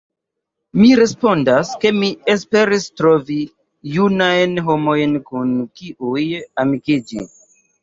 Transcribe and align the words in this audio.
Mi 0.79 0.87
respondas, 0.99 1.73
ke 1.83 1.91
mi 1.97 2.09
esperis 2.35 2.87
trovi 3.03 3.37
junajn 3.99 4.57
homojn 4.71 5.15
kun 5.31 5.55
kiuj 5.79 6.27
amikiĝi. 6.67 7.25